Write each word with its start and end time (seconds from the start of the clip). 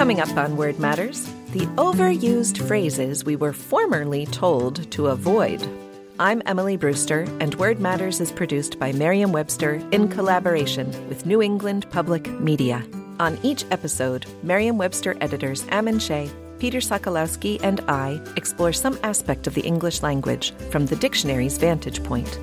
Coming 0.00 0.20
up 0.20 0.34
on 0.34 0.56
Word 0.56 0.78
Matters, 0.78 1.26
the 1.52 1.66
overused 1.76 2.66
phrases 2.66 3.22
we 3.22 3.36
were 3.36 3.52
formerly 3.52 4.24
told 4.24 4.90
to 4.92 5.08
avoid. 5.08 5.62
I'm 6.18 6.40
Emily 6.46 6.78
Brewster, 6.78 7.26
and 7.38 7.54
Word 7.56 7.80
Matters 7.80 8.18
is 8.18 8.32
produced 8.32 8.78
by 8.78 8.92
Merriam 8.92 9.30
Webster 9.30 9.74
in 9.92 10.08
collaboration 10.08 10.86
with 11.10 11.26
New 11.26 11.42
England 11.42 11.84
Public 11.90 12.26
Media. 12.40 12.82
On 13.18 13.38
each 13.42 13.66
episode, 13.70 14.24
Merriam 14.42 14.78
Webster 14.78 15.18
editors 15.20 15.66
Ammon 15.68 15.98
Shea, 15.98 16.30
Peter 16.58 16.78
Sokolowski, 16.78 17.62
and 17.62 17.80
I 17.86 18.22
explore 18.38 18.72
some 18.72 18.98
aspect 19.02 19.46
of 19.46 19.52
the 19.52 19.66
English 19.66 20.02
language 20.02 20.52
from 20.70 20.86
the 20.86 20.96
dictionary's 20.96 21.58
vantage 21.58 22.02
point. 22.04 22.38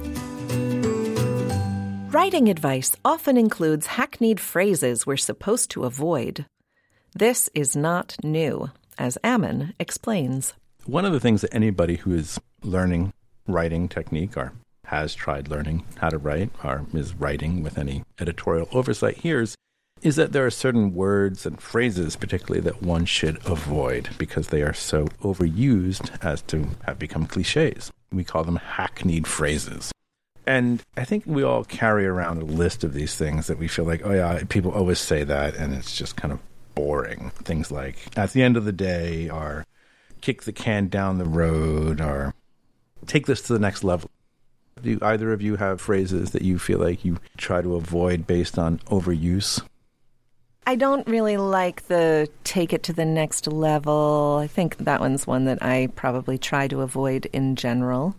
Writing 2.13 2.49
advice 2.49 2.95
often 3.03 3.35
includes 3.35 3.87
hackneyed 3.87 4.39
phrases 4.39 5.07
we're 5.07 5.17
supposed 5.17 5.71
to 5.71 5.85
avoid. 5.85 6.45
This 7.17 7.49
is 7.55 7.75
not 7.75 8.15
new, 8.23 8.69
as 8.99 9.17
Ammon 9.23 9.73
explains. 9.79 10.53
One 10.85 11.03
of 11.03 11.13
the 11.13 11.19
things 11.19 11.41
that 11.41 11.51
anybody 11.51 11.95
who 11.95 12.13
is 12.13 12.39
learning 12.61 13.11
writing 13.47 13.89
technique 13.89 14.37
or 14.37 14.53
has 14.85 15.15
tried 15.15 15.47
learning 15.47 15.83
how 15.95 16.09
to 16.09 16.19
write 16.19 16.51
or 16.63 16.85
is 16.93 17.15
writing 17.15 17.63
with 17.63 17.79
any 17.79 18.03
editorial 18.19 18.69
oversight 18.71 19.17
hears 19.17 19.55
is 20.03 20.15
that 20.17 20.31
there 20.31 20.45
are 20.45 20.51
certain 20.51 20.93
words 20.93 21.47
and 21.47 21.59
phrases, 21.59 22.15
particularly, 22.15 22.61
that 22.61 22.83
one 22.83 23.05
should 23.05 23.43
avoid 23.47 24.09
because 24.19 24.49
they 24.49 24.61
are 24.61 24.75
so 24.75 25.05
overused 25.23 26.23
as 26.23 26.43
to 26.43 26.67
have 26.85 26.99
become 26.99 27.25
cliches. 27.25 27.91
We 28.11 28.25
call 28.25 28.43
them 28.43 28.57
hackneyed 28.57 29.25
phrases. 29.25 29.91
And 30.45 30.83
I 30.95 31.03
think 31.03 31.23
we 31.25 31.41
all 31.41 31.63
carry 31.63 32.05
around 32.05 32.43
a 32.43 32.45
list 32.45 32.83
of 32.83 32.93
these 32.93 33.15
things 33.15 33.47
that 33.47 33.57
we 33.57 33.67
feel 33.67 33.85
like, 33.85 34.05
oh, 34.05 34.13
yeah, 34.13 34.43
people 34.47 34.69
always 34.69 34.99
say 34.99 35.23
that, 35.23 35.55
and 35.55 35.73
it's 35.73 35.97
just 35.97 36.15
kind 36.15 36.31
of 36.31 36.39
boring. 36.77 37.31
Things 37.43 37.71
like 37.71 37.97
at 38.17 38.31
the 38.31 38.43
end 38.43 38.55
of 38.55 38.65
the 38.65 38.71
day, 38.71 39.29
or 39.29 39.65
kick 40.21 40.43
the 40.43 40.53
can 40.53 40.87
down 40.87 41.17
the 41.17 41.25
road, 41.25 41.99
or 41.99 42.33
take 43.05 43.25
this 43.25 43.41
to 43.43 43.53
the 43.53 43.59
next 43.59 43.83
level. 43.83 44.09
Do 44.81 44.99
either 45.01 45.33
of 45.33 45.41
you 45.41 45.55
have 45.55 45.81
phrases 45.81 46.31
that 46.31 46.43
you 46.43 46.59
feel 46.59 46.79
like 46.79 47.03
you 47.03 47.17
try 47.37 47.61
to 47.61 47.75
avoid 47.75 48.27
based 48.27 48.59
on 48.59 48.77
overuse? 48.79 49.61
I 50.67 50.75
don't 50.75 51.07
really 51.07 51.37
like 51.37 51.87
the 51.87 52.29
take 52.43 52.73
it 52.73 52.83
to 52.83 52.93
the 52.93 53.05
next 53.05 53.47
level. 53.47 54.39
I 54.41 54.47
think 54.47 54.77
that 54.77 54.99
one's 54.99 55.25
one 55.25 55.45
that 55.45 55.63
I 55.63 55.87
probably 55.95 56.37
try 56.37 56.67
to 56.67 56.81
avoid 56.81 57.25
in 57.27 57.55
general. 57.55 58.15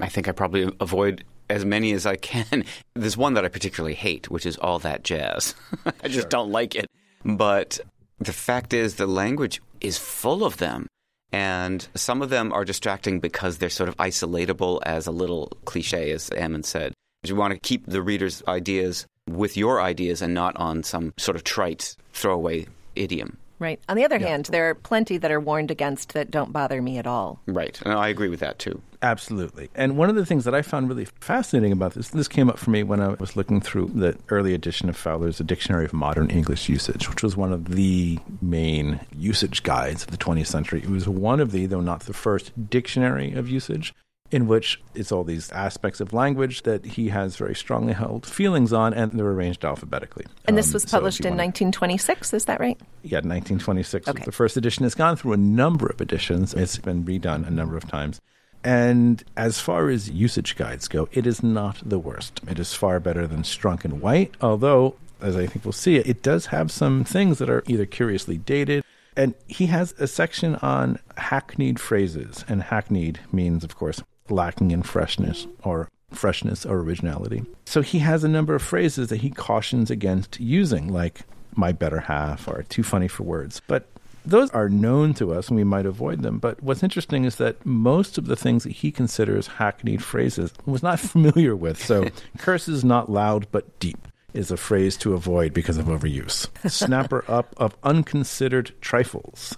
I 0.00 0.08
think 0.08 0.28
I 0.28 0.32
probably 0.32 0.70
avoid 0.80 1.24
as 1.48 1.64
many 1.64 1.92
as 1.92 2.04
I 2.04 2.16
can. 2.16 2.64
There's 2.94 3.16
one 3.16 3.34
that 3.34 3.44
I 3.44 3.48
particularly 3.48 3.94
hate, 3.94 4.28
which 4.28 4.44
is 4.44 4.56
all 4.58 4.78
that 4.80 5.04
jazz. 5.04 5.54
I 5.86 6.08
just 6.08 6.14
sure. 6.14 6.28
don't 6.28 6.50
like 6.50 6.74
it. 6.74 6.90
But 7.24 7.78
the 8.18 8.32
fact 8.32 8.72
is, 8.72 8.96
the 8.96 9.06
language 9.06 9.60
is 9.80 9.98
full 9.98 10.44
of 10.44 10.58
them. 10.58 10.86
And 11.32 11.86
some 11.94 12.22
of 12.22 12.30
them 12.30 12.52
are 12.52 12.64
distracting 12.64 13.18
because 13.18 13.58
they're 13.58 13.68
sort 13.68 13.88
of 13.88 13.96
isolatable 13.96 14.80
as 14.86 15.06
a 15.06 15.10
little 15.12 15.50
cliche, 15.64 16.12
as 16.12 16.30
Ammon 16.36 16.62
said. 16.62 16.92
You 17.24 17.34
want 17.34 17.54
to 17.54 17.58
keep 17.58 17.86
the 17.86 18.02
reader's 18.02 18.42
ideas 18.46 19.06
with 19.28 19.56
your 19.56 19.80
ideas 19.80 20.22
and 20.22 20.34
not 20.34 20.56
on 20.56 20.82
some 20.82 21.14
sort 21.16 21.36
of 21.36 21.42
trite 21.42 21.96
throwaway 22.12 22.66
idiom. 22.94 23.38
Right. 23.64 23.80
On 23.88 23.96
the 23.96 24.04
other 24.04 24.18
yeah. 24.18 24.28
hand, 24.28 24.44
there 24.46 24.68
are 24.68 24.74
plenty 24.74 25.16
that 25.16 25.30
are 25.30 25.40
warned 25.40 25.70
against 25.70 26.12
that 26.12 26.30
don't 26.30 26.52
bother 26.52 26.82
me 26.82 26.98
at 26.98 27.06
all. 27.06 27.40
Right. 27.46 27.80
And 27.80 27.94
I 27.94 28.08
agree 28.08 28.28
with 28.28 28.40
that 28.40 28.58
too. 28.58 28.82
Absolutely. 29.00 29.70
And 29.74 29.96
one 29.96 30.10
of 30.10 30.16
the 30.16 30.26
things 30.26 30.44
that 30.44 30.54
I 30.54 30.60
found 30.60 30.90
really 30.90 31.06
fascinating 31.06 31.72
about 31.72 31.94
this, 31.94 32.08
this 32.10 32.28
came 32.28 32.50
up 32.50 32.58
for 32.58 32.68
me 32.68 32.82
when 32.82 33.00
I 33.00 33.08
was 33.14 33.36
looking 33.36 33.62
through 33.62 33.92
the 33.94 34.18
early 34.28 34.52
edition 34.52 34.90
of 34.90 34.98
Fowler's 34.98 35.40
A 35.40 35.44
Dictionary 35.44 35.86
of 35.86 35.94
Modern 35.94 36.28
English 36.28 36.68
Usage, 36.68 37.08
which 37.08 37.22
was 37.22 37.38
one 37.38 37.54
of 37.54 37.74
the 37.74 38.18
main 38.42 39.00
usage 39.16 39.62
guides 39.62 40.04
of 40.04 40.10
the 40.10 40.18
20th 40.18 40.48
century. 40.48 40.80
It 40.82 40.90
was 40.90 41.08
one 41.08 41.40
of 41.40 41.50
the, 41.50 41.64
though 41.64 41.80
not 41.80 42.00
the 42.00 42.12
first, 42.12 42.52
dictionary 42.68 43.32
of 43.32 43.48
usage 43.48 43.94
in 44.34 44.48
which 44.48 44.82
it's 44.96 45.12
all 45.12 45.22
these 45.22 45.52
aspects 45.52 46.00
of 46.00 46.12
language 46.12 46.64
that 46.64 46.84
he 46.84 47.08
has 47.08 47.36
very 47.36 47.54
strongly 47.54 47.92
held 47.92 48.26
feelings 48.26 48.72
on, 48.72 48.92
and 48.92 49.12
they're 49.12 49.24
arranged 49.24 49.64
alphabetically. 49.64 50.26
And 50.46 50.58
this 50.58 50.70
um, 50.70 50.72
was 50.72 50.84
published 50.84 51.22
so 51.22 51.28
in 51.28 51.34
1926, 51.34 52.34
is 52.34 52.46
that 52.46 52.58
right? 52.58 52.76
Yeah, 53.04 53.18
1926 53.18 54.08
okay. 54.08 54.24
the 54.24 54.32
first 54.32 54.56
edition. 54.56 54.84
It's 54.84 54.96
gone 54.96 55.14
through 55.14 55.34
a 55.34 55.36
number 55.36 55.86
of 55.86 56.00
editions. 56.00 56.52
It's 56.52 56.78
been 56.78 57.04
redone 57.04 57.46
a 57.46 57.50
number 57.52 57.76
of 57.76 57.86
times. 57.86 58.20
And 58.64 59.22
as 59.36 59.60
far 59.60 59.88
as 59.88 60.10
usage 60.10 60.56
guides 60.56 60.88
go, 60.88 61.08
it 61.12 61.28
is 61.28 61.44
not 61.44 61.78
the 61.88 62.00
worst. 62.00 62.40
It 62.48 62.58
is 62.58 62.74
far 62.74 62.98
better 62.98 63.28
than 63.28 63.42
Strunk 63.42 63.84
and 63.84 64.00
White, 64.00 64.34
although, 64.40 64.96
as 65.20 65.36
I 65.36 65.46
think 65.46 65.64
we'll 65.64 65.70
see, 65.70 65.98
it 65.98 66.24
does 66.24 66.46
have 66.46 66.72
some 66.72 67.04
things 67.04 67.38
that 67.38 67.48
are 67.48 67.62
either 67.68 67.86
curiously 67.86 68.36
dated 68.36 68.82
and 69.16 69.34
he 69.46 69.66
has 69.66 69.94
a 69.98 70.06
section 70.06 70.56
on 70.56 70.98
hackneyed 71.16 71.78
phrases. 71.78 72.44
And 72.48 72.62
hackneyed 72.62 73.20
means, 73.32 73.62
of 73.62 73.76
course, 73.76 74.02
lacking 74.28 74.70
in 74.70 74.82
freshness 74.82 75.46
or 75.62 75.88
freshness 76.10 76.64
or 76.64 76.78
originality. 76.78 77.44
So 77.66 77.82
he 77.82 77.98
has 78.00 78.24
a 78.24 78.28
number 78.28 78.54
of 78.54 78.62
phrases 78.62 79.08
that 79.08 79.18
he 79.18 79.30
cautions 79.30 79.90
against 79.90 80.40
using, 80.40 80.88
like 80.88 81.22
my 81.56 81.72
better 81.72 82.00
half 82.00 82.48
or 82.48 82.64
too 82.64 82.82
funny 82.82 83.08
for 83.08 83.24
words. 83.24 83.60
But 83.66 83.86
those 84.24 84.50
are 84.50 84.68
known 84.68 85.12
to 85.14 85.32
us 85.32 85.48
and 85.48 85.56
we 85.56 85.64
might 85.64 85.86
avoid 85.86 86.22
them. 86.22 86.38
But 86.38 86.62
what's 86.62 86.82
interesting 86.82 87.24
is 87.24 87.36
that 87.36 87.64
most 87.66 88.16
of 88.16 88.26
the 88.26 88.36
things 88.36 88.64
that 88.64 88.72
he 88.72 88.90
considers 88.90 89.46
hackneyed 89.46 90.02
phrases 90.02 90.52
was 90.66 90.82
not 90.82 91.00
familiar 91.14 91.54
with. 91.54 91.82
So 91.82 92.08
curses 92.38 92.84
not 92.84 93.10
loud 93.10 93.46
but 93.52 93.78
deep 93.78 94.08
is 94.32 94.50
a 94.50 94.56
phrase 94.56 94.96
to 94.96 95.14
avoid 95.14 95.54
because 95.54 95.78
of 95.78 95.86
overuse. 95.86 96.48
Snapper 96.70 97.24
up 97.28 97.54
of 97.56 97.76
unconsidered 97.84 98.72
trifles. 98.80 99.56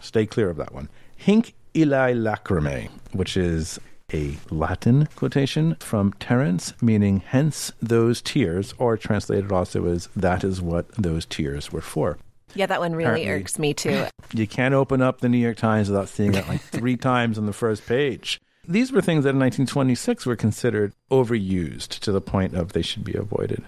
Stay 0.00 0.26
clear 0.26 0.50
of 0.50 0.56
that 0.58 0.74
one. 0.74 0.88
Hinc 1.16 1.54
illae 1.74 2.14
lacrimae, 2.14 2.90
which 3.12 3.36
is 3.36 3.78
a 4.12 4.36
Latin 4.50 5.08
quotation 5.16 5.76
from 5.76 6.12
Terence, 6.14 6.74
meaning 6.80 7.22
hence 7.26 7.72
those 7.80 8.22
tears, 8.22 8.74
or 8.78 8.96
translated 8.96 9.52
also 9.52 9.86
as 9.86 10.08
that 10.16 10.44
is 10.44 10.60
what 10.60 10.90
those 10.92 11.26
tears 11.26 11.72
were 11.72 11.80
for. 11.80 12.18
Yeah, 12.54 12.66
that 12.66 12.80
one 12.80 12.92
really 12.94 13.22
Apparently, 13.22 13.42
irks 13.42 13.58
me 13.58 13.74
too. 13.74 14.06
You 14.34 14.46
can't 14.46 14.74
open 14.74 15.02
up 15.02 15.20
the 15.20 15.28
New 15.28 15.38
York 15.38 15.56
Times 15.56 15.88
without 15.88 16.08
seeing 16.08 16.34
it 16.34 16.48
like 16.48 16.60
three 16.60 16.96
times 16.98 17.38
on 17.38 17.46
the 17.46 17.52
first 17.52 17.86
page. 17.86 18.40
These 18.66 18.92
were 18.92 19.00
things 19.00 19.24
that 19.24 19.30
in 19.30 19.38
1926 19.38 20.26
were 20.26 20.36
considered 20.36 20.92
overused 21.10 21.98
to 22.00 22.12
the 22.12 22.20
point 22.20 22.54
of 22.54 22.72
they 22.72 22.82
should 22.82 23.04
be 23.04 23.14
avoided. 23.14 23.64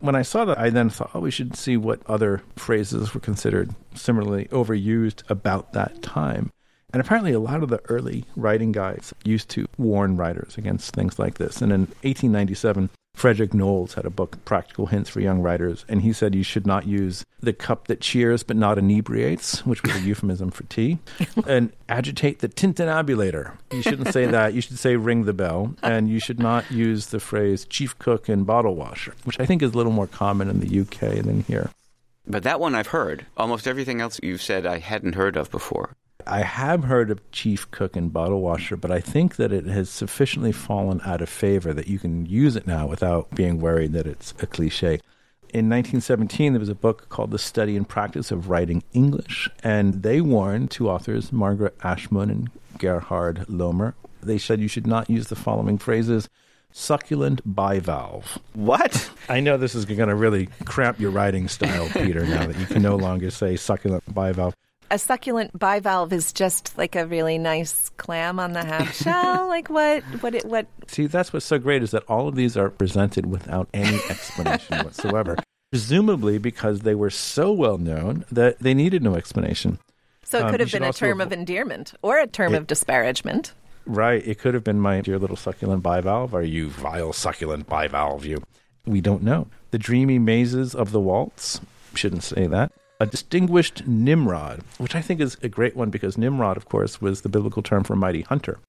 When 0.00 0.16
I 0.16 0.22
saw 0.22 0.44
that, 0.44 0.58
I 0.58 0.70
then 0.70 0.90
thought, 0.90 1.12
oh, 1.14 1.20
we 1.20 1.30
should 1.30 1.56
see 1.56 1.76
what 1.76 2.02
other 2.06 2.42
phrases 2.56 3.14
were 3.14 3.20
considered 3.20 3.74
similarly 3.94 4.46
overused 4.46 5.22
about 5.30 5.72
that 5.72 6.02
time. 6.02 6.50
And 6.94 7.00
apparently, 7.00 7.32
a 7.32 7.40
lot 7.40 7.60
of 7.64 7.70
the 7.70 7.80
early 7.88 8.24
writing 8.36 8.70
guides 8.70 9.12
used 9.24 9.48
to 9.48 9.66
warn 9.76 10.16
writers 10.16 10.56
against 10.56 10.94
things 10.94 11.18
like 11.18 11.38
this. 11.38 11.60
And 11.60 11.72
in 11.72 11.80
1897, 12.02 12.88
Frederick 13.16 13.52
Knowles 13.52 13.94
had 13.94 14.06
a 14.06 14.10
book, 14.10 14.38
Practical 14.44 14.86
Hints 14.86 15.10
for 15.10 15.18
Young 15.18 15.40
Writers, 15.40 15.84
and 15.88 16.02
he 16.02 16.12
said 16.12 16.36
you 16.36 16.44
should 16.44 16.68
not 16.68 16.86
use 16.86 17.24
the 17.40 17.52
cup 17.52 17.88
that 17.88 18.00
cheers 18.00 18.44
but 18.44 18.56
not 18.56 18.78
inebriates, 18.78 19.66
which 19.66 19.82
was 19.82 19.96
a 19.96 20.00
euphemism 20.02 20.52
for 20.52 20.62
tea, 20.64 20.98
and 21.48 21.72
agitate 21.88 22.38
the 22.38 22.48
tintinnabulator. 22.48 23.56
You 23.72 23.82
shouldn't 23.82 24.12
say 24.12 24.26
that. 24.26 24.54
You 24.54 24.60
should 24.60 24.78
say 24.78 24.94
ring 24.94 25.24
the 25.24 25.32
bell, 25.32 25.74
and 25.82 26.08
you 26.08 26.20
should 26.20 26.38
not 26.38 26.70
use 26.70 27.06
the 27.06 27.18
phrase 27.18 27.64
chief 27.64 27.98
cook 27.98 28.28
and 28.28 28.46
bottle 28.46 28.76
washer, 28.76 29.14
which 29.24 29.40
I 29.40 29.46
think 29.46 29.62
is 29.62 29.72
a 29.72 29.76
little 29.76 29.90
more 29.90 30.06
common 30.06 30.48
in 30.48 30.60
the 30.60 30.80
UK 30.80 31.24
than 31.24 31.42
here. 31.42 31.70
But 32.24 32.44
that 32.44 32.60
one 32.60 32.76
I've 32.76 32.86
heard. 32.86 33.26
Almost 33.36 33.66
everything 33.66 34.00
else 34.00 34.20
you've 34.22 34.42
said 34.42 34.64
I 34.64 34.78
hadn't 34.78 35.16
heard 35.16 35.36
of 35.36 35.50
before. 35.50 35.96
I 36.26 36.40
have 36.40 36.84
heard 36.84 37.10
of 37.10 37.30
chief 37.32 37.70
cook 37.70 37.96
and 37.96 38.12
bottle 38.12 38.40
washer, 38.40 38.76
but 38.76 38.90
I 38.90 39.00
think 39.00 39.36
that 39.36 39.52
it 39.52 39.66
has 39.66 39.90
sufficiently 39.90 40.52
fallen 40.52 41.00
out 41.04 41.20
of 41.20 41.28
favor 41.28 41.72
that 41.72 41.88
you 41.88 41.98
can 41.98 42.26
use 42.26 42.56
it 42.56 42.66
now 42.66 42.86
without 42.86 43.30
being 43.34 43.60
worried 43.60 43.92
that 43.92 44.06
it's 44.06 44.32
a 44.40 44.46
cliche. 44.46 45.00
In 45.50 45.68
1917, 45.68 46.52
there 46.52 46.60
was 46.60 46.68
a 46.68 46.74
book 46.74 47.08
called 47.10 47.30
The 47.30 47.38
Study 47.38 47.76
and 47.76 47.88
Practice 47.88 48.30
of 48.30 48.48
Writing 48.48 48.82
English, 48.92 49.48
and 49.62 50.02
they 50.02 50.20
warned 50.20 50.70
two 50.70 50.90
authors, 50.90 51.32
Margaret 51.32 51.78
Ashmun 51.78 52.30
and 52.30 52.50
Gerhard 52.78 53.44
Lomer. 53.48 53.94
They 54.22 54.38
said 54.38 54.60
you 54.60 54.68
should 54.68 54.86
not 54.86 55.08
use 55.08 55.28
the 55.28 55.36
following 55.36 55.78
phrases 55.78 56.28
succulent 56.72 57.40
bivalve. 57.54 58.38
What? 58.54 59.08
I 59.28 59.38
know 59.38 59.56
this 59.56 59.76
is 59.76 59.84
going 59.84 60.08
to 60.08 60.14
really 60.14 60.48
cramp 60.64 60.98
your 60.98 61.12
writing 61.12 61.46
style, 61.46 61.88
Peter, 61.90 62.26
now 62.26 62.46
that 62.46 62.58
you 62.58 62.66
can 62.66 62.82
no 62.82 62.96
longer 62.96 63.30
say 63.30 63.54
succulent 63.56 64.12
bivalve. 64.12 64.54
A 64.90 64.98
succulent 64.98 65.58
bivalve 65.58 66.12
is 66.12 66.32
just 66.32 66.76
like 66.76 66.94
a 66.94 67.06
really 67.06 67.38
nice 67.38 67.88
clam 67.96 68.38
on 68.38 68.52
the 68.52 68.64
half 68.64 68.94
shell. 69.02 69.48
like 69.48 69.68
what? 69.70 70.02
What? 70.22 70.34
It, 70.34 70.44
what? 70.44 70.66
See, 70.86 71.06
that's 71.06 71.32
what's 71.32 71.46
so 71.46 71.58
great 71.58 71.82
is 71.82 71.90
that 71.92 72.04
all 72.08 72.28
of 72.28 72.34
these 72.34 72.56
are 72.56 72.70
presented 72.70 73.26
without 73.26 73.68
any 73.72 73.96
explanation 74.08 74.78
whatsoever. 74.84 75.36
Presumably 75.70 76.38
because 76.38 76.80
they 76.80 76.94
were 76.94 77.10
so 77.10 77.52
well 77.52 77.78
known 77.78 78.24
that 78.30 78.58
they 78.60 78.74
needed 78.74 79.02
no 79.02 79.14
explanation. 79.16 79.78
So 80.24 80.38
it 80.38 80.44
um, 80.44 80.50
could 80.50 80.60
um, 80.60 80.66
have 80.66 80.72
been 80.72 80.88
a 80.88 80.92
term 80.92 81.20
of 81.20 81.32
endearment 81.32 81.94
or 82.02 82.18
a 82.18 82.26
term 82.26 82.54
it, 82.54 82.58
of 82.58 82.66
disparagement. 82.66 83.52
Right. 83.86 84.26
It 84.26 84.38
could 84.38 84.54
have 84.54 84.64
been 84.64 84.80
my 84.80 85.00
dear 85.00 85.18
little 85.18 85.36
succulent 85.36 85.82
bivalve. 85.82 86.32
Are 86.32 86.42
you 86.42 86.68
vile 86.68 87.12
succulent 87.12 87.68
bivalve? 87.68 88.24
You. 88.24 88.42
We 88.86 89.00
don't 89.00 89.22
know. 89.22 89.48
The 89.70 89.78
dreamy 89.78 90.18
mazes 90.18 90.74
of 90.74 90.92
the 90.92 91.00
waltz. 91.00 91.60
Shouldn't 91.94 92.22
say 92.22 92.46
that. 92.46 92.72
A 93.00 93.06
distinguished 93.06 93.88
Nimrod, 93.88 94.60
which 94.78 94.94
I 94.94 95.02
think 95.02 95.20
is 95.20 95.36
a 95.42 95.48
great 95.48 95.74
one 95.74 95.90
because 95.90 96.16
Nimrod, 96.16 96.56
of 96.56 96.68
course, 96.68 97.00
was 97.00 97.22
the 97.22 97.28
biblical 97.28 97.60
term 97.60 97.82
for 97.82 97.96
mighty 97.96 98.22
hunter. 98.22 98.60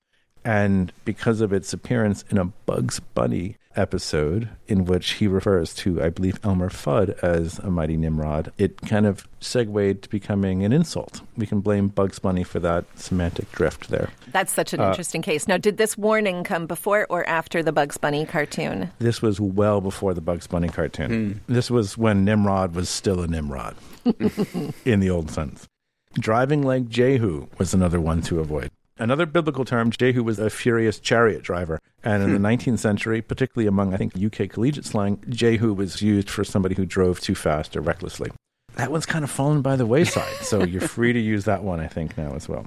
And 0.45 0.94
because 1.03 1.42
of 1.42 1.51
its 1.51 1.74
appearance 1.74 2.24
in 2.30 2.38
a 2.38 2.45
Bugs 2.45 3.00
Bunny 3.00 3.57
episode, 3.75 4.47
in 4.68 4.86
which 4.86 5.13
he 5.13 5.27
refers 5.27 5.74
to, 5.74 6.01
I 6.01 6.09
believe, 6.09 6.39
Elmer 6.44 6.69
Fudd 6.69 7.18
as 7.24 7.59
a 7.59 7.69
mighty 7.69 7.97
Nimrod, 7.97 8.53
it 8.57 8.80
kind 8.81 9.06
of 9.06 9.27
segued 9.39 10.03
to 10.03 10.09
becoming 10.09 10.63
an 10.63 10.71
insult. 10.71 11.21
We 11.36 11.45
can 11.45 11.62
blame 11.62 11.89
Bugs 11.89 12.19
Bunny 12.19 12.44
for 12.44 12.59
that 12.59 12.86
semantic 12.95 13.51
drift 13.51 13.89
there. 13.89 14.09
That's 14.31 14.53
such 14.53 14.74
an 14.74 14.80
uh, 14.80 14.89
interesting 14.89 15.21
case. 15.21 15.47
Now, 15.47 15.57
did 15.57 15.77
this 15.77 15.97
warning 15.97 16.44
come 16.44 16.68
before 16.68 17.07
or 17.09 17.27
after 17.27 17.63
the 17.63 17.71
Bugs 17.71 17.98
Bunny 17.98 18.25
cartoon? 18.25 18.91
This 19.00 19.21
was 19.21 19.41
well 19.41 19.81
before 19.81 20.13
the 20.13 20.21
Bugs 20.21 20.48
Bunny 20.48 20.69
cartoon. 20.69 21.09
Mm. 21.09 21.39
This 21.48 21.69
was 21.69 21.98
when 21.98 22.24
Nimrod 22.24 22.75
was 22.75 22.88
still 22.88 23.21
a 23.21 23.27
Nimrod 23.27 23.75
in 24.86 25.00
the 25.00 25.09
old 25.09 25.31
sense. 25.31 25.68
Driving 26.13 26.62
like 26.62 26.88
Jehu 26.88 27.48
was 27.57 27.74
another 27.74 28.00
one 28.00 28.21
to 28.24 28.39
avoid. 28.39 28.71
Another 28.97 29.25
biblical 29.25 29.65
term, 29.65 29.92
Jehu 29.92 30.24
was 30.24 30.39
a 30.39 30.50
furious 30.50 31.00
chariot 31.00 31.44
driver. 31.44 31.81
And 32.03 32.24
in 32.24 32.31
the 32.31 32.39
19th 32.39 32.63
hmm. 32.63 32.75
century, 32.75 33.21
particularly 33.21 33.68
among, 33.68 33.94
I 33.94 33.97
think, 33.97 34.13
UK 34.15 34.50
collegiate 34.50 34.86
slang, 34.86 35.21
Jehu 35.27 35.74
was 35.74 36.01
used 36.01 36.30
for 36.30 36.44
somebody 36.44 36.75
who 36.75 36.86
drove 36.86 37.19
too 37.19 37.36
fast 37.36 37.75
or 37.75 37.81
recklessly. 37.81 38.31
That 38.75 38.92
one's 38.92 39.06
kind 39.06 39.24
of 39.24 39.31
fallen 39.31 39.62
by 39.62 39.75
the 39.75 39.86
wayside. 39.86 40.33
so 40.42 40.63
you're 40.65 40.81
free 40.81 41.13
to 41.13 41.19
use 41.19 41.45
that 41.45 41.63
one, 41.63 41.80
I 41.80 41.88
think, 41.88 42.18
now 42.18 42.36
as 42.36 42.47
well. 42.47 42.65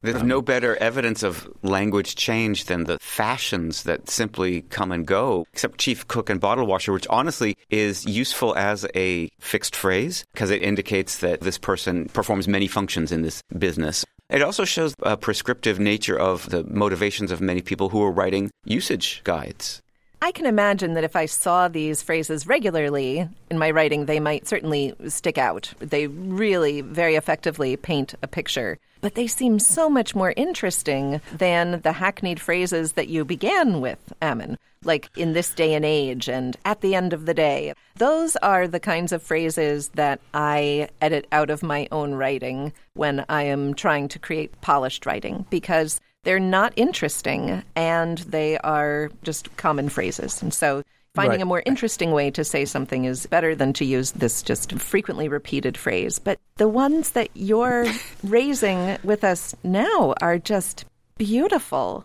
There's 0.00 0.22
no 0.22 0.40
better 0.40 0.76
evidence 0.76 1.24
of 1.24 1.48
language 1.62 2.14
change 2.14 2.66
than 2.66 2.84
the 2.84 3.00
fashions 3.00 3.82
that 3.82 4.08
simply 4.08 4.62
come 4.62 4.92
and 4.92 5.04
go, 5.04 5.44
except 5.52 5.78
chief 5.78 6.06
cook 6.06 6.30
and 6.30 6.40
bottle 6.40 6.66
washer, 6.66 6.92
which 6.92 7.06
honestly 7.08 7.56
is 7.68 8.06
useful 8.06 8.54
as 8.54 8.86
a 8.94 9.28
fixed 9.40 9.74
phrase 9.74 10.24
because 10.32 10.52
it 10.52 10.62
indicates 10.62 11.18
that 11.18 11.40
this 11.40 11.58
person 11.58 12.06
performs 12.10 12.46
many 12.46 12.68
functions 12.68 13.10
in 13.10 13.22
this 13.22 13.42
business. 13.58 14.04
It 14.30 14.42
also 14.42 14.66
shows 14.66 14.94
a 15.02 15.16
prescriptive 15.16 15.80
nature 15.80 16.18
of 16.18 16.50
the 16.50 16.62
motivations 16.64 17.32
of 17.32 17.40
many 17.40 17.62
people 17.62 17.88
who 17.88 18.02
are 18.02 18.12
writing 18.12 18.50
usage 18.64 19.22
guides. 19.24 19.80
I 20.20 20.32
can 20.32 20.46
imagine 20.46 20.94
that 20.94 21.04
if 21.04 21.14
I 21.14 21.26
saw 21.26 21.68
these 21.68 22.02
phrases 22.02 22.46
regularly 22.46 23.28
in 23.50 23.58
my 23.58 23.70
writing, 23.70 24.06
they 24.06 24.18
might 24.18 24.48
certainly 24.48 24.94
stick 25.06 25.38
out. 25.38 25.72
They 25.78 26.08
really 26.08 26.80
very 26.80 27.14
effectively 27.14 27.76
paint 27.76 28.14
a 28.22 28.26
picture. 28.26 28.78
But 29.00 29.14
they 29.14 29.28
seem 29.28 29.60
so 29.60 29.88
much 29.88 30.16
more 30.16 30.34
interesting 30.36 31.20
than 31.32 31.80
the 31.82 31.92
hackneyed 31.92 32.40
phrases 32.40 32.94
that 32.94 33.08
you 33.08 33.24
began 33.24 33.80
with, 33.80 34.12
Ammon, 34.20 34.58
like 34.82 35.08
in 35.16 35.34
this 35.34 35.54
day 35.54 35.74
and 35.74 35.84
age 35.84 36.28
and 36.28 36.56
at 36.64 36.80
the 36.80 36.96
end 36.96 37.12
of 37.12 37.24
the 37.24 37.34
day. 37.34 37.74
Those 37.94 38.34
are 38.36 38.66
the 38.66 38.80
kinds 38.80 39.12
of 39.12 39.22
phrases 39.22 39.90
that 39.90 40.20
I 40.34 40.88
edit 41.00 41.28
out 41.30 41.50
of 41.50 41.62
my 41.62 41.86
own 41.92 42.14
writing 42.14 42.72
when 42.94 43.24
I 43.28 43.44
am 43.44 43.74
trying 43.74 44.08
to 44.08 44.18
create 44.18 44.60
polished 44.62 45.06
writing 45.06 45.46
because 45.48 46.00
they're 46.24 46.40
not 46.40 46.72
interesting 46.76 47.62
and 47.76 48.18
they 48.18 48.58
are 48.58 49.10
just 49.22 49.56
common 49.56 49.88
phrases. 49.88 50.42
And 50.42 50.52
so 50.52 50.82
finding 51.14 51.38
right. 51.38 51.42
a 51.42 51.46
more 51.46 51.62
interesting 51.66 52.12
way 52.12 52.30
to 52.30 52.44
say 52.44 52.64
something 52.64 53.04
is 53.04 53.26
better 53.26 53.54
than 53.54 53.72
to 53.74 53.84
use 53.84 54.12
this 54.12 54.42
just 54.42 54.72
frequently 54.74 55.28
repeated 55.28 55.76
phrase. 55.76 56.18
But 56.18 56.38
the 56.56 56.68
ones 56.68 57.10
that 57.10 57.28
you're 57.34 57.86
raising 58.22 58.98
with 59.02 59.24
us 59.24 59.54
now 59.64 60.14
are 60.20 60.38
just 60.38 60.84
beautiful. 61.16 62.04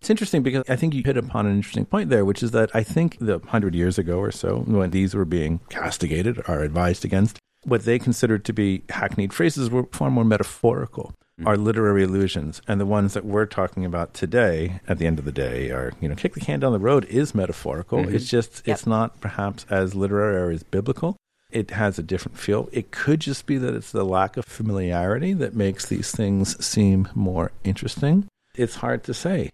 It's 0.00 0.10
interesting 0.10 0.42
because 0.42 0.64
I 0.68 0.76
think 0.76 0.94
you 0.94 1.02
hit 1.04 1.18
upon 1.18 1.46
an 1.46 1.56
interesting 1.56 1.84
point 1.84 2.08
there, 2.08 2.24
which 2.24 2.42
is 2.42 2.52
that 2.52 2.70
I 2.74 2.82
think 2.82 3.18
the 3.20 3.38
hundred 3.38 3.74
years 3.74 3.98
ago 3.98 4.18
or 4.18 4.32
so, 4.32 4.60
when 4.66 4.90
these 4.90 5.14
were 5.14 5.26
being 5.26 5.60
castigated 5.68 6.40
or 6.48 6.60
advised 6.60 7.04
against, 7.04 7.38
what 7.64 7.84
they 7.84 7.98
considered 7.98 8.44
to 8.46 8.54
be 8.54 8.82
hackneyed 8.88 9.34
phrases 9.34 9.68
were 9.68 9.84
far 9.92 10.10
more 10.10 10.24
metaphorical 10.24 11.12
are 11.46 11.56
literary 11.56 12.02
illusions. 12.02 12.60
And 12.68 12.80
the 12.80 12.86
ones 12.86 13.14
that 13.14 13.24
we're 13.24 13.46
talking 13.46 13.84
about 13.84 14.14
today, 14.14 14.80
at 14.88 14.98
the 14.98 15.06
end 15.06 15.18
of 15.18 15.24
the 15.24 15.32
day, 15.32 15.70
are, 15.70 15.92
you 16.00 16.08
know, 16.08 16.14
kick 16.14 16.34
the 16.34 16.40
can 16.40 16.60
down 16.60 16.72
the 16.72 16.78
road 16.78 17.04
is 17.06 17.34
metaphorical. 17.34 18.00
Mm-hmm. 18.00 18.14
It's 18.14 18.28
just, 18.28 18.66
yep. 18.66 18.74
it's 18.74 18.86
not 18.86 19.20
perhaps 19.20 19.66
as 19.70 19.94
literary 19.94 20.36
or 20.36 20.50
as 20.50 20.62
biblical. 20.62 21.16
It 21.50 21.70
has 21.72 21.98
a 21.98 22.02
different 22.02 22.38
feel. 22.38 22.68
It 22.72 22.92
could 22.92 23.20
just 23.20 23.46
be 23.46 23.58
that 23.58 23.74
it's 23.74 23.90
the 23.90 24.04
lack 24.04 24.36
of 24.36 24.44
familiarity 24.44 25.32
that 25.34 25.54
makes 25.54 25.86
these 25.86 26.12
things 26.12 26.64
seem 26.64 27.08
more 27.14 27.50
interesting. 27.64 28.26
It's 28.54 28.76
hard 28.76 29.04
to 29.04 29.14
say. 29.14 29.50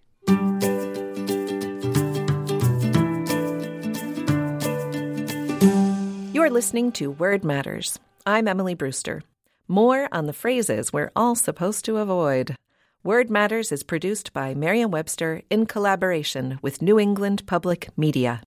You're 6.34 6.50
listening 6.50 6.92
to 6.92 7.10
Word 7.10 7.44
Matters. 7.44 7.98
I'm 8.26 8.46
Emily 8.46 8.74
Brewster. 8.74 9.22
More 9.68 10.08
on 10.12 10.26
the 10.26 10.32
phrases 10.32 10.92
we're 10.92 11.10
all 11.16 11.34
supposed 11.34 11.84
to 11.86 11.96
avoid. 11.96 12.54
Word 13.02 13.28
Matters 13.30 13.72
is 13.72 13.82
produced 13.82 14.32
by 14.32 14.54
Merriam 14.54 14.92
Webster 14.92 15.42
in 15.50 15.66
collaboration 15.66 16.60
with 16.62 16.82
New 16.82 17.00
England 17.00 17.42
Public 17.46 17.88
Media. 17.96 18.44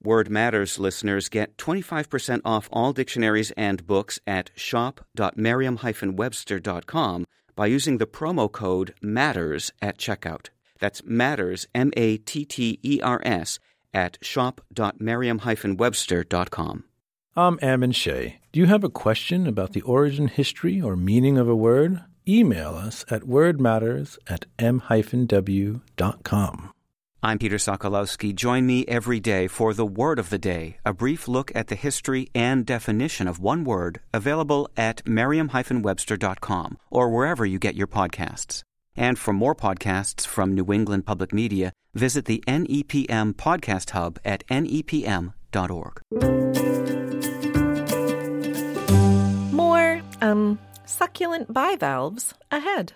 Word 0.00 0.30
Matters 0.30 0.78
listeners 0.78 1.28
get 1.28 1.56
25% 1.56 2.42
off 2.44 2.68
all 2.72 2.92
dictionaries 2.92 3.50
and 3.56 3.84
books 3.88 4.20
at 4.24 4.50
shop.merriam-webster.com 4.54 7.24
by 7.56 7.66
using 7.66 7.98
the 7.98 8.06
promo 8.06 8.52
code 8.52 8.94
MATTERS 9.02 9.72
at 9.82 9.98
checkout. 9.98 10.50
That's 10.78 11.02
MATTERS, 11.02 11.66
M 11.74 11.90
A 11.96 12.18
T 12.18 12.44
T 12.44 12.78
E 12.82 13.00
R 13.02 13.20
S, 13.24 13.58
at 13.92 14.18
shop.merriam-webster.com. 14.22 16.84
I'm 17.36 17.58
Ammon 17.60 17.90
Shea. 17.90 18.38
Do 18.52 18.60
you 18.60 18.66
have 18.66 18.84
a 18.84 18.88
question 18.88 19.48
about 19.48 19.72
the 19.72 19.82
origin, 19.82 20.28
history, 20.28 20.80
or 20.80 20.94
meaning 20.94 21.36
of 21.36 21.48
a 21.48 21.56
word? 21.56 22.00
Email 22.28 22.76
us 22.76 23.04
at 23.10 23.22
wordmatters 23.22 24.18
at 24.28 24.46
m-w.com. 24.56 25.80
I'm 27.24 27.38
Peter 27.38 27.56
Sokolowski. 27.56 28.34
Join 28.34 28.66
me 28.66 28.84
every 28.86 29.18
day 29.18 29.48
for 29.48 29.74
the 29.74 29.84
Word 29.86 30.20
of 30.20 30.30
the 30.30 30.38
Day, 30.38 30.76
a 30.84 30.92
brief 30.92 31.26
look 31.26 31.50
at 31.56 31.66
the 31.66 31.74
history 31.74 32.28
and 32.36 32.64
definition 32.64 33.26
of 33.26 33.40
one 33.40 33.64
word, 33.64 34.00
available 34.12 34.70
at 34.76 35.04
merriam-webster.com 35.04 36.78
or 36.90 37.10
wherever 37.10 37.44
you 37.44 37.58
get 37.58 37.74
your 37.74 37.88
podcasts. 37.88 38.62
And 38.94 39.18
for 39.18 39.32
more 39.32 39.56
podcasts 39.56 40.24
from 40.24 40.54
New 40.54 40.72
England 40.72 41.04
Public 41.04 41.32
Media, 41.32 41.72
visit 41.94 42.26
the 42.26 42.44
NEPM 42.46 43.32
Podcast 43.32 43.90
Hub 43.90 44.20
at 44.24 44.46
nepm.org. 44.46 46.00
um, 50.24 50.58
succulent 50.86 51.52
bivalves 51.52 52.34
ahead. 52.50 52.92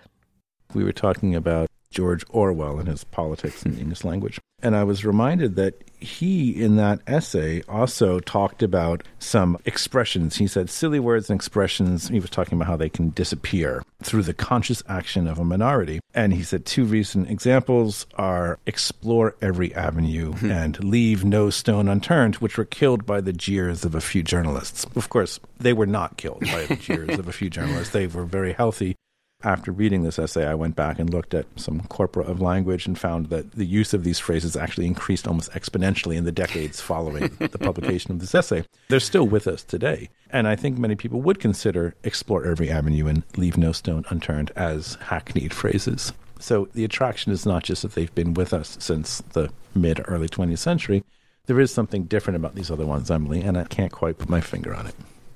We 0.73 0.83
were 0.83 0.91
talking 0.91 1.35
about 1.35 1.69
George 1.91 2.23
Orwell 2.29 2.79
and 2.79 2.87
his 2.87 3.03
politics 3.03 3.63
in 3.63 3.75
the 3.75 3.81
English 3.81 4.03
language. 4.03 4.39
And 4.61 4.75
I 4.75 4.83
was 4.83 5.05
reminded 5.05 5.55
that 5.55 5.75
he, 5.99 6.51
in 6.51 6.75
that 6.75 6.99
essay, 7.07 7.61
also 7.67 8.19
talked 8.19 8.61
about 8.61 9.03
some 9.19 9.57
expressions. 9.65 10.37
He 10.37 10.47
said 10.47 10.69
silly 10.69 10.99
words 10.99 11.29
and 11.29 11.37
expressions. 11.37 12.09
He 12.09 12.19
was 12.19 12.29
talking 12.29 12.57
about 12.57 12.67
how 12.67 12.77
they 12.77 12.89
can 12.89 13.09
disappear 13.11 13.83
through 14.03 14.23
the 14.23 14.33
conscious 14.33 14.83
action 14.87 15.27
of 15.27 15.39
a 15.39 15.45
minority. 15.45 15.99
And 16.13 16.33
he 16.33 16.43
said 16.43 16.65
two 16.65 16.85
recent 16.85 17.29
examples 17.29 18.05
are 18.15 18.59
explore 18.65 19.35
every 19.41 19.73
avenue 19.75 20.33
hmm. 20.33 20.51
and 20.51 20.81
leave 20.83 21.23
no 21.23 21.49
stone 21.49 21.87
unturned, 21.87 22.35
which 22.35 22.57
were 22.57 22.65
killed 22.65 23.05
by 23.05 23.21
the 23.21 23.33
jeers 23.33 23.83
of 23.83 23.95
a 23.95 24.01
few 24.01 24.23
journalists. 24.23 24.85
Of 24.95 25.09
course, 25.09 25.39
they 25.57 25.73
were 25.73 25.87
not 25.87 26.17
killed 26.17 26.41
by 26.41 26.65
the 26.65 26.75
jeers 26.75 27.17
of 27.17 27.27
a 27.27 27.33
few 27.33 27.49
journalists. 27.49 27.93
They 27.93 28.07
were 28.07 28.25
very 28.25 28.53
healthy 28.53 28.95
after 29.41 29.71
reading 29.71 30.03
this 30.03 30.19
essay, 30.19 30.45
I 30.45 30.53
went 30.53 30.75
back 30.75 30.99
and 30.99 31.09
looked 31.09 31.33
at 31.33 31.45
some 31.55 31.81
corpora 31.83 32.25
of 32.25 32.41
language 32.41 32.85
and 32.85 32.99
found 32.99 33.27
that 33.27 33.53
the 33.53 33.65
use 33.65 33.93
of 33.93 34.03
these 34.03 34.19
phrases 34.19 34.57
actually 34.57 34.85
increased 34.85 35.27
almost 35.27 35.51
exponentially 35.51 36.17
in 36.17 36.25
the 36.25 36.31
decades 36.31 36.81
following 36.81 37.29
the 37.39 37.57
publication 37.57 38.11
of 38.11 38.19
this 38.19 38.35
essay. 38.35 38.65
They're 38.89 38.99
still 38.99 39.25
with 39.25 39.47
us 39.47 39.63
today. 39.63 40.09
And 40.29 40.45
I 40.45 40.57
think 40.57 40.77
many 40.77 40.95
people 40.95 41.21
would 41.21 41.39
consider 41.39 41.95
explore 42.03 42.45
every 42.45 42.69
avenue 42.69 43.07
and 43.07 43.23
leave 43.37 43.57
no 43.57 43.71
stone 43.71 44.03
unturned 44.09 44.51
as 44.57 44.95
hackneyed 44.95 45.53
phrases. 45.53 46.11
So 46.39 46.67
the 46.73 46.83
attraction 46.83 47.31
is 47.31 47.45
not 47.45 47.63
just 47.63 47.83
that 47.83 47.93
they've 47.93 48.13
been 48.13 48.33
with 48.33 48.53
us 48.53 48.75
since 48.81 49.21
the 49.31 49.51
mid 49.73 50.01
early 50.05 50.27
20th 50.27 50.59
century. 50.59 51.05
There 51.45 51.61
is 51.61 51.73
something 51.73 52.03
different 52.03 52.35
about 52.35 52.55
these 52.55 52.69
other 52.69 52.85
ones, 52.85 53.09
Emily, 53.09 53.41
and 53.41 53.57
I 53.57 53.63
can't 53.63 53.91
quite 53.91 54.17
put 54.17 54.29
my 54.29 54.41
finger 54.41 54.75
on 54.75 54.87
it. 54.87 54.95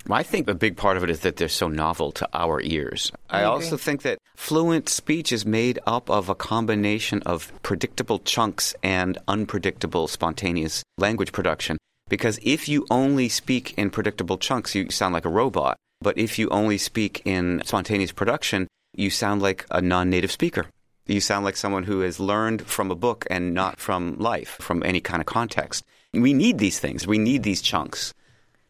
I 0.09 0.23
think 0.23 0.49
a 0.49 0.55
big 0.55 0.75
part 0.75 0.97
of 0.97 1.03
it 1.03 1.09
is 1.09 1.21
that 1.21 1.37
they're 1.37 1.47
so 1.47 1.69
novel 1.69 2.11
to 2.13 2.27
our 2.33 2.61
ears. 2.61 3.11
I, 3.29 3.41
I 3.41 3.43
also 3.45 3.77
think 3.77 4.01
that 4.01 4.17
fluent 4.35 4.89
speech 4.89 5.31
is 5.31 5.45
made 5.45 5.79
up 5.87 6.09
of 6.09 6.27
a 6.27 6.35
combination 6.35 7.21
of 7.23 7.53
predictable 7.63 8.19
chunks 8.19 8.75
and 8.83 9.17
unpredictable 9.27 10.07
spontaneous 10.07 10.83
language 10.97 11.31
production. 11.31 11.77
Because 12.09 12.37
if 12.43 12.67
you 12.67 12.85
only 12.91 13.29
speak 13.29 13.73
in 13.77 13.89
predictable 13.89 14.37
chunks, 14.37 14.75
you 14.75 14.89
sound 14.89 15.13
like 15.13 15.25
a 15.25 15.29
robot. 15.29 15.77
But 16.01 16.17
if 16.17 16.37
you 16.37 16.49
only 16.49 16.77
speak 16.77 17.21
in 17.23 17.61
spontaneous 17.65 18.11
production, 18.11 18.67
you 18.93 19.09
sound 19.09 19.41
like 19.41 19.65
a 19.71 19.81
non 19.81 20.09
native 20.09 20.31
speaker. 20.31 20.67
You 21.07 21.21
sound 21.21 21.45
like 21.45 21.57
someone 21.57 21.83
who 21.83 22.01
has 22.01 22.19
learned 22.19 22.67
from 22.67 22.91
a 22.91 22.95
book 22.95 23.25
and 23.29 23.53
not 23.53 23.79
from 23.79 24.17
life, 24.19 24.57
from 24.59 24.83
any 24.83 24.99
kind 24.99 25.21
of 25.21 25.25
context. 25.25 25.83
We 26.13 26.33
need 26.33 26.59
these 26.59 26.79
things. 26.79 27.07
We 27.07 27.17
need 27.17 27.43
these 27.43 27.61
chunks. 27.61 28.13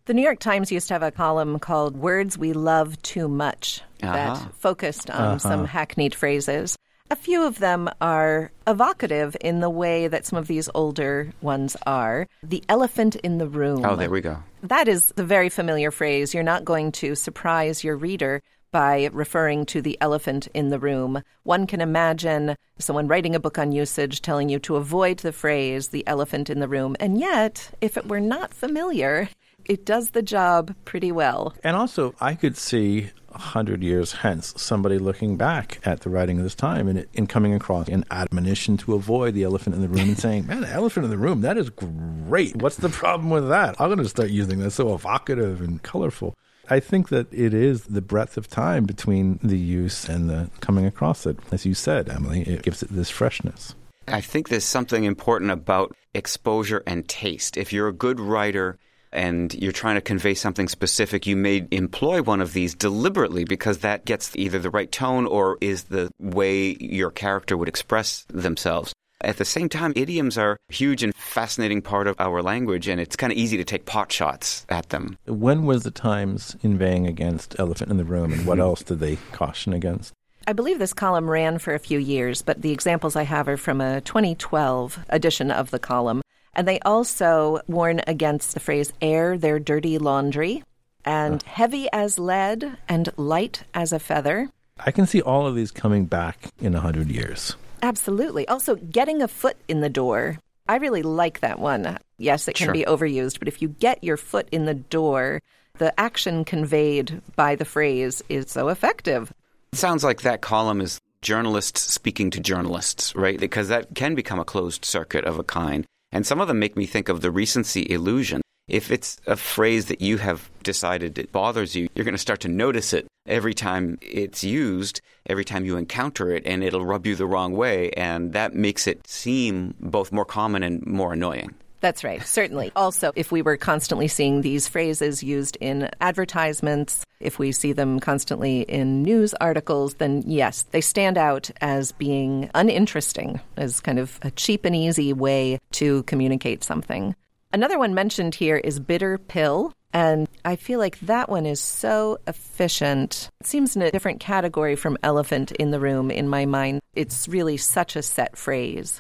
The 0.06 0.14
New 0.14 0.22
York 0.22 0.40
Times 0.40 0.70
used 0.70 0.90
to 0.90 0.96
have 0.96 1.04
a 1.04 1.12
column 1.12 1.60
called 1.60 1.96
Words 1.96 2.38
We 2.38 2.52
Love 2.52 3.02
Too 3.04 3.30
Much 3.30 3.82
uh-huh. 4.02 4.14
that 4.14 4.54
focused 4.56 5.10
on 5.10 5.22
uh-huh. 5.22 5.38
some 5.38 5.66
hackneyed 5.66 6.14
phrases. 6.14 6.78
A 7.10 7.16
few 7.16 7.46
of 7.46 7.60
them 7.60 7.90
are 8.02 8.52
evocative 8.68 9.38
in 9.40 9.62
the 9.62 9.70
way 9.70 10.10
that 10.10 10.26
some 10.26 10.38
of 10.38 10.48
these 10.48 10.68
older 10.76 11.32
ones 11.40 11.78
are. 11.86 12.28
The 12.42 12.62
elephant 12.68 13.16
in 13.16 13.38
the 13.38 13.48
room. 13.48 13.86
Oh, 13.86 13.96
there 13.96 14.10
we 14.10 14.20
go. 14.20 14.44
That 14.64 14.90
is 14.90 15.14
the 15.16 15.24
very 15.24 15.48
familiar 15.48 15.90
phrase. 15.90 16.34
You're 16.34 16.44
not 16.44 16.66
going 16.66 16.92
to 16.94 17.16
surprise 17.16 17.82
your 17.82 17.96
reader 17.96 18.42
by 18.74 19.10
referring 19.14 19.66
to 19.68 19.82
the 19.82 19.98
elephant 20.02 20.50
in 20.54 20.68
the 20.68 20.80
room. 20.80 21.24
One 21.44 21.66
can 21.66 21.80
imagine 21.80 22.58
someone 22.78 23.08
writing 23.08 23.36
a 23.36 23.40
book 23.40 23.58
on 23.58 23.72
usage 23.72 24.22
telling 24.22 24.50
you 24.50 24.60
to 24.60 24.76
avoid 24.76 25.20
the 25.20 25.32
phrase 25.32 25.90
the 25.90 26.06
elephant 26.08 26.50
in 26.50 26.60
the 26.60 26.68
room. 26.68 26.98
And 27.00 27.20
yet, 27.20 27.70
if 27.80 27.96
it 27.96 28.10
were 28.10 28.20
not 28.20 28.54
familiar, 28.54 29.30
it 29.66 29.86
does 29.86 30.12
the 30.12 30.22
job 30.22 30.76
pretty 30.86 31.12
well. 31.12 31.54
And 31.64 31.76
also, 31.76 32.16
I 32.20 32.36
could 32.36 32.58
see 32.58 33.12
a 33.34 33.38
hundred 33.38 33.82
years 33.82 34.12
hence 34.12 34.54
somebody 34.58 34.98
looking 34.98 35.38
back 35.38 35.80
at 35.84 36.02
the 36.02 36.10
writing 36.10 36.38
of 36.38 36.44
this 36.44 36.56
time 36.56 36.88
and, 36.88 37.06
and 37.16 37.28
coming 37.28 37.54
across 37.54 37.88
an 37.88 38.06
admonition 38.12 38.78
to 38.78 38.94
avoid 38.94 39.34
the 39.34 39.44
elephant 39.44 39.76
in 39.76 39.82
the 39.82 39.90
room 39.90 40.10
and 40.10 40.18
saying, 40.20 40.48
"Man, 40.48 40.62
the 40.62 40.70
elephant 40.70 41.06
in 41.06 41.10
the 41.10 41.18
room, 41.18 41.42
that 41.42 41.58
is 41.58 41.70
great. 41.70 42.56
What's 42.56 42.78
the 42.78 42.90
problem 42.90 43.30
with 43.30 43.50
that? 43.50 43.80
I'm 43.80 43.88
going 43.88 44.00
to 44.00 44.10
start 44.10 44.30
using 44.30 44.60
that. 44.60 44.72
So 44.72 44.94
evocative 44.94 45.62
and 45.62 45.82
colorful." 45.82 46.36
I 46.70 46.80
think 46.80 47.10
that 47.10 47.28
it 47.34 47.54
is 47.54 47.84
the 47.84 48.02
breadth 48.02 48.38
of 48.38 48.50
time 48.50 48.86
between 48.86 49.38
the 49.44 49.58
use 49.58 50.08
and 50.08 50.30
the 50.30 50.50
coming 50.62 50.86
across 50.86 51.26
it. 51.26 51.38
As 51.52 51.66
you 51.66 51.74
said, 51.74 52.08
Emily, 52.08 52.42
it 52.44 52.62
gives 52.62 52.82
it 52.82 52.90
this 52.90 53.10
freshness. 53.10 53.76
I 54.08 54.22
think 54.22 54.48
there's 54.50 54.64
something 54.64 55.04
important 55.04 55.52
about 55.52 55.96
exposure 56.14 56.82
and 56.88 57.08
taste. 57.08 57.58
If 57.58 57.74
you're 57.74 57.90
a 57.90 57.94
good 57.94 58.20
writer, 58.20 58.78
and 59.14 59.54
you're 59.54 59.72
trying 59.72 59.96
to 59.96 60.02
convey 60.02 60.34
something 60.34 60.68
specific, 60.68 61.26
you 61.26 61.36
may 61.36 61.68
employ 61.72 62.22
one 62.22 62.42
of 62.42 62.54
these 62.54 62.76
deliberately 62.76 63.46
because 63.46 63.80
that 63.80 64.06
gets 64.06 64.36
either 64.36 64.60
the 64.60 64.70
right 64.70 64.92
tone 64.92 65.26
or 65.26 65.58
is 65.62 65.84
the 65.84 66.12
way 66.20 66.76
your 66.80 67.12
character 67.12 67.56
would 67.56 67.68
express 67.68 68.26
themselves. 68.30 68.94
At 69.22 69.38
the 69.38 69.46
same 69.46 69.70
time, 69.70 69.94
idioms 69.96 70.38
are 70.38 70.58
a 70.70 70.74
huge 70.74 71.02
and 71.02 71.16
fascinating 71.16 71.82
part 71.82 72.08
of 72.08 72.16
our 72.20 72.42
language, 72.42 72.90
and 72.90 73.00
it's 73.00 73.16
kind 73.16 73.32
of 73.32 73.38
easy 73.38 73.56
to 73.56 73.64
take 73.64 73.86
pot 73.86 74.12
shots 74.12 74.66
at 74.68 74.90
them. 74.90 75.18
When 75.26 75.66
was 75.66 75.84
the 75.84 75.92
Times 75.92 76.58
inveighing 76.62 77.08
against 77.08 77.58
Elephant 77.58 77.90
in 77.90 77.98
the 77.98 78.04
Room, 78.04 78.34
and 78.34 78.46
what 78.46 78.60
else 78.68 78.84
did 78.84 79.00
they 79.00 79.18
caution 79.32 79.72
against? 79.72 80.14
I 80.46 80.52
believe 80.52 80.78
this 80.78 80.94
column 80.94 81.30
ran 81.30 81.58
for 81.58 81.74
a 81.74 81.80
few 81.80 82.00
years, 82.00 82.42
but 82.42 82.62
the 82.62 82.72
examples 82.72 83.16
I 83.16 83.24
have 83.24 83.48
are 83.48 83.56
from 83.56 83.80
a 83.80 84.02
2012 84.02 85.00
edition 85.10 85.52
of 85.52 85.72
the 85.72 85.80
column. 85.80 86.22
And 86.56 86.68
they 86.68 86.80
also 86.80 87.62
warn 87.68 88.02
against 88.08 88.54
the 88.54 88.60
phrase 88.60 88.94
air 89.02 89.38
their 89.38 89.60
dirty 89.60 89.98
laundry 89.98 90.64
and 91.06 91.42
heavy 91.44 91.88
as 91.92 92.20
lead 92.20 92.78
and 92.88 93.10
light 93.18 93.64
as 93.74 93.92
a 93.92 94.00
feather. 94.00 94.50
I 94.80 94.92
can 94.92 95.06
see 95.06 95.22
all 95.22 95.48
of 95.48 95.56
these 95.56 95.72
coming 95.72 96.06
back 96.06 96.52
in 96.60 96.76
a 96.76 96.80
hundred 96.80 97.10
years. 97.10 97.56
Absolutely. 97.82 98.48
Also, 98.48 98.76
getting 98.76 99.22
a 99.22 99.28
foot 99.28 99.58
in 99.68 99.82
the 99.82 99.90
door. 99.90 100.40
I 100.68 100.78
really 100.78 101.02
like 101.02 101.42
that 101.42 101.60
one. 101.60 101.98
Yes, 102.18 102.48
it 102.48 102.56
can 102.56 102.66
sure. 102.66 102.74
be 102.74 102.86
overused, 102.86 103.40
but 103.40 103.50
if 103.50 103.62
you 103.62 103.68
get 103.68 104.04
your 104.04 104.16
foot 104.16 104.48
in 104.52 104.66
the 104.66 104.74
door, 104.74 105.42
the 105.78 105.98
action 106.00 106.46
conveyed 106.46 107.22
by 107.36 107.56
the 107.56 107.66
phrase 107.66 108.24
is 108.30 108.50
so 108.50 108.70
effective. 108.70 109.34
It 109.74 109.80
sounds 109.80 110.04
like 110.04 110.22
that 110.22 110.42
column 110.42 110.80
is 110.80 111.00
journalists 111.22 111.82
speaking 111.82 112.30
to 112.32 112.40
journalists, 112.40 113.16
right? 113.16 113.40
Because 113.40 113.68
that 113.68 113.96
can 113.96 114.16
become 114.16 114.40
a 114.40 114.46
closed 114.46 114.86
circuit 114.86 115.26
of 115.26 115.40
a 115.40 115.44
kind. 115.44 115.86
And 116.14 116.28
some 116.28 116.40
of 116.40 116.48
them 116.48 116.60
make 116.60 116.78
me 116.78 116.86
think 116.86 117.10
of 117.10 117.22
the 117.22 117.32
recency 117.32 117.90
illusion. 117.90 118.42
If 118.68 118.92
it's 118.92 119.18
a 119.26 119.36
phrase 119.36 119.88
that 119.88 120.00
you 120.00 120.20
have 120.20 120.50
decided 120.62 121.18
it 121.18 121.32
bothers 121.32 121.76
you, 121.76 121.90
you're 121.96 122.06
going 122.06 122.14
to 122.14 122.20
start 122.20 122.40
to 122.42 122.48
notice 122.48 122.94
it 122.94 123.08
every 123.26 123.56
time 123.56 123.98
it's 124.00 124.44
used, 124.44 125.02
every 125.26 125.44
time 125.44 125.66
you 125.66 125.76
encounter 125.76 126.30
it, 126.32 126.44
and 126.46 126.64
it'll 126.64 126.86
rub 126.86 127.08
you 127.08 127.16
the 127.16 127.26
wrong 127.26 127.54
way. 127.54 127.90
And 127.92 128.32
that 128.34 128.54
makes 128.54 128.86
it 128.86 129.08
seem 129.08 129.74
both 129.80 130.12
more 130.12 130.24
common 130.24 130.62
and 130.62 130.86
more 130.86 131.14
annoying. 131.14 131.56
That's 131.84 132.06
right, 132.06 132.26
certainly. 132.26 132.72
Also, 132.84 133.12
if 133.16 133.32
we 133.32 133.42
were 133.42 133.58
constantly 133.58 134.08
seeing 134.08 134.42
these 134.42 134.68
phrases 134.68 135.22
used 135.22 135.58
in 135.60 135.90
advertisements, 136.02 137.06
if 137.20 137.38
we 137.38 137.52
see 137.52 137.72
them 137.74 138.00
constantly 138.00 138.62
in 138.62 139.04
news 139.04 139.34
articles, 139.36 139.96
then 139.96 140.24
yes, 140.26 140.64
they 140.72 140.82
stand 140.82 141.18
out 141.18 141.50
as 141.62 141.92
being 141.92 142.50
uninteresting, 142.56 143.40
as 143.58 143.80
kind 143.80 144.00
of 144.00 144.18
a 144.22 144.32
cheap 144.32 144.66
and 144.66 144.76
easy 144.76 145.14
way 145.14 145.60
to 145.74 146.04
communicate 146.04 146.64
something. 146.64 147.16
Another 147.52 147.78
one 147.78 147.94
mentioned 147.94 148.36
here 148.36 148.58
is 148.58 148.80
bitter 148.80 149.18
pill. 149.18 149.74
And 149.96 150.28
I 150.44 150.56
feel 150.56 150.80
like 150.80 151.00
that 151.02 151.30
one 151.30 151.46
is 151.46 151.60
so 151.60 152.18
efficient. 152.28 153.30
It 153.42 153.48
seems 153.48 153.76
in 153.76 153.84
a 153.84 153.92
different 153.92 154.20
category 154.20 154.76
from 154.76 154.98
elephant 155.04 155.52
in 155.52 155.70
the 155.70 155.80
room 155.80 156.10
in 156.10 156.28
my 156.28 156.46
mind. 156.46 156.82
It's 156.96 157.28
really 157.28 157.58
such 157.58 157.96
a 157.96 158.02
set 158.02 158.36
phrase 158.36 159.00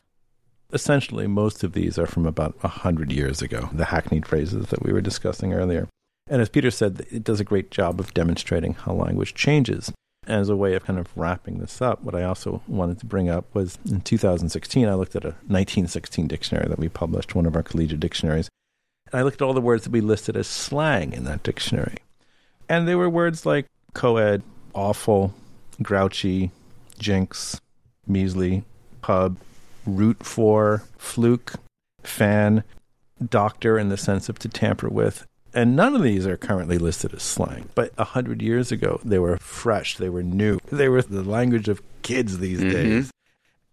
essentially 0.74 1.27
most 1.27 1.63
of 1.63 1.74
these 1.74 1.98
are 1.98 2.08
from 2.08 2.25
about 2.25 2.62
100 2.63 3.12
years 3.12 3.42
ago, 3.42 3.70
the 3.72 3.86
hackneyed 3.86 4.25
phrases 4.25 4.68
that 4.68 4.84
we 4.84 4.92
were 4.92 5.01
discussing 5.01 5.53
earlier. 5.53 5.88
And 6.27 6.42
as 6.42 6.50
Peter 6.50 6.72
said, 6.72 7.06
it 7.12 7.24
does 7.24 7.39
a 7.39 7.46
great 7.46 7.70
job 7.72 8.00
of 8.00 8.13
demonstrating 8.13 8.74
how 8.74 8.94
language 8.94 9.34
changes. 9.34 9.92
As 10.25 10.48
a 10.48 10.56
way 10.56 10.74
of 10.74 10.86
kind 10.86 10.98
of 10.98 11.10
wrapping 11.18 11.60
this 11.60 11.82
up, 11.82 12.01
what 12.01 12.15
I 12.15 12.24
also 12.24 12.62
wanted 12.68 13.00
to 13.00 13.06
bring 13.06 13.30
up 13.30 13.53
was 13.53 13.77
in 13.89 14.01
2016, 14.01 14.88
I 14.88 14.94
looked 14.94 15.18
at 15.18 15.25
a 15.25 15.36
1916 15.48 16.27
dictionary 16.27 16.70
that 16.70 16.80
we 16.80 16.88
published, 16.88 17.36
one 17.36 17.46
of 17.46 17.56
our 17.56 17.63
collegiate 17.63 18.00
dictionaries. 18.00 18.50
And 19.12 19.20
I 19.20 19.24
looked 19.24 19.42
at 19.42 19.46
all 19.46 19.53
the 19.53 19.62
words 19.62 19.84
that 19.84 19.92
we 19.92 20.00
listed 20.00 20.38
as 20.38 20.48
slang 20.48 21.12
in 21.12 21.25
that 21.25 21.44
dictionary. 21.44 21.98
And 22.70 22.88
there 22.88 22.98
were 22.98 23.10
words 23.10 23.46
like 23.46 23.68
co-ed, 23.94 24.44
awful, 24.74 25.34
grouchy, 25.82 26.51
jinx, 26.98 27.60
measly, 28.08 28.63
pub, 29.01 29.38
root 29.86 30.25
for, 30.25 30.84
fluke, 30.98 31.54
fan, 32.04 32.63
doctor 33.30 33.78
in 33.78 33.90
the 33.90 33.98
sense 33.98 34.30
of 34.30 34.40
to 34.40 34.50
tamper 34.50 34.90
with. 34.90 35.25
And 35.54 35.75
none 35.75 35.96
of 35.96 36.02
these 36.02 36.25
are 36.25 36.36
currently 36.36 36.78
listed 36.78 37.13
as 37.13 37.22
slang. 37.22 37.70
But 37.75 37.94
a 37.98 38.04
hundred 38.04 38.42
years 38.42 38.72
ago, 38.72 39.00
they 39.04 39.20
were 39.20 39.38
fresh, 39.38 39.98
they 39.98 40.10
were 40.10 40.24
new, 40.24 40.60
they 40.72 40.90
were 40.90 41.02
the 41.02 41.24
language 41.24 41.70
of 41.70 41.82
kids 42.02 42.40
these 42.40 42.60
mm-hmm. 42.60 42.72
days. 42.72 43.12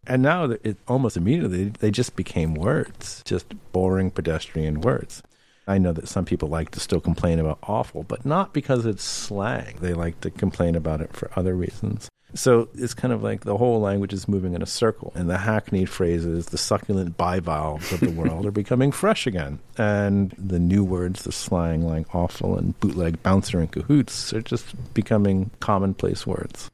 And 0.07 0.23
now 0.23 0.45
it 0.45 0.77
almost 0.89 1.17
immediately 1.17 1.65
they 1.65 1.91
just 1.91 2.17
became 2.17 2.55
words, 2.55 3.23
just 3.25 3.47
boring 3.73 4.11
pedestrian 4.11 4.81
words. 4.81 5.23
I 5.67 5.79
know 5.79 5.93
that 5.93 6.09
some 6.09 6.25
people 6.25 6.49
like 6.49 6.71
to 6.73 6.81
still 6.81 7.01
complain 7.01 7.39
about 7.39 7.59
awful, 7.63 8.03
but 8.03 8.27
not 8.27 8.53
because 8.53 8.85
it's 8.87 9.05
slang. 9.05 9.77
They 9.81 9.95
like 9.95 10.21
to 10.23 10.31
complain 10.31 10.75
about 10.75 11.01
it 11.01 11.15
for 11.15 11.31
other 11.37 11.55
reasons. 11.55 12.09
So 12.35 12.69
it's 12.75 12.95
kind 12.95 13.13
of 13.13 13.23
like 13.23 13.45
the 13.45 13.57
whole 13.57 13.81
language 13.81 14.13
is 14.13 14.29
moving 14.29 14.55
in 14.55 14.63
a 14.63 14.67
circle, 14.67 15.13
and 15.15 15.29
the 15.29 15.39
hackneyed 15.39 15.89
phrases, 15.89 16.47
the 16.47 16.59
succulent 16.59 17.17
bivalves 17.17 17.93
of 17.93 18.01
the 18.01 18.11
world 18.11 18.47
are 18.47 18.51
becoming 18.51 18.93
fresh 18.93 19.27
again. 19.27 19.59
And 19.77 20.35
the 20.39 20.59
new 20.59 20.85
words, 20.85 21.23
the 21.23 21.33
slang 21.33 21.87
like 21.87 22.15
awful 22.15 22.57
and 22.57 22.79
bootleg 22.81 23.23
bouncer 23.23 23.61
and 23.61 23.71
cahoots, 23.71 24.33
are 24.33 24.43
just 24.43 24.95
becoming 24.95 25.51
commonplace 25.61 26.27
words. 26.27 26.71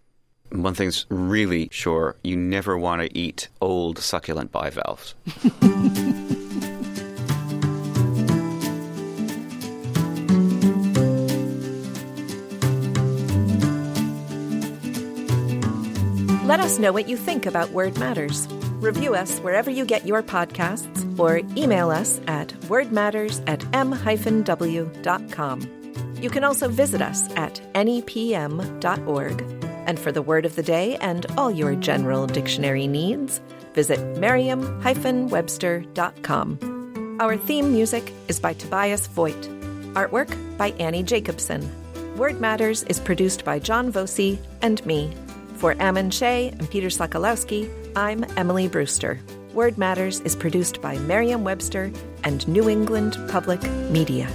One 0.51 0.75
thing's 0.75 1.07
really 1.09 1.69
sure 1.73 2.17
you 2.23 2.37
never 2.37 2.79
want 2.79 3.03
to 3.03 3.19
eat 3.19 3.49
old 3.61 3.99
succulent 3.99 4.53
bivalves. 4.53 5.15
Let 16.57 16.65
us 16.65 16.79
know 16.79 16.91
what 16.91 17.07
you 17.07 17.19
think 17.19 17.45
about 17.45 17.73
Word 17.73 17.99
Matters. 17.99 18.49
Review 18.81 19.15
us 19.15 19.41
wherever 19.41 19.71
you 19.71 19.85
get 19.85 20.07
your 20.07 20.23
podcasts 20.23 21.19
or 21.19 21.43
email 21.55 21.91
us 21.91 22.19
at 22.29 22.49
wordmatters 22.61 23.47
at 23.47 23.63
m-w.com. 23.75 25.61
You 26.19 26.31
can 26.31 26.45
also 26.45 26.71
visit 26.71 27.03
us 27.03 27.31
at 27.33 27.61
nepm.org. 27.75 29.43
And 29.87 30.01
for 30.01 30.11
the 30.11 30.23
word 30.23 30.47
of 30.47 30.57
the 30.57 30.63
day 30.63 30.97
and 30.97 31.27
all 31.37 31.51
your 31.51 31.75
general 31.75 32.27
dictionary 32.27 32.87
needs, 32.87 33.39
visit 33.75 33.99
merriam-webster.com. 34.19 37.17
Our 37.21 37.37
theme 37.37 37.71
music 37.71 38.15
is 38.29 38.41
by 38.41 38.55
Tobias 38.55 39.09
Voigt. 39.09 39.43
Artwork 39.93 40.57
by 40.57 40.71
Annie 40.81 41.03
Jacobson. 41.03 41.71
Word 42.17 42.41
Matters 42.41 42.83
is 42.85 42.99
produced 42.99 43.45
by 43.45 43.59
John 43.59 43.91
Voci 43.91 44.39
and 44.63 44.83
me. 44.87 45.13
For 45.57 45.75
Ammon 45.81 46.11
Shea 46.11 46.49
and 46.49 46.71
Peter 46.71 46.89
Sokolowski, 46.89 47.71
I'm 47.97 48.25
Emily 48.37 48.69
Brewster. 48.69 49.19
Word 49.55 49.79
Matters 49.79 50.21
is 50.21 50.37
produced 50.37 50.83
by 50.83 50.99
Merriam 50.99 51.45
Webster 51.45 51.91
and 52.25 52.47
New 52.47 52.69
England 52.69 53.17
Public 53.29 53.63
Media. 53.91 54.29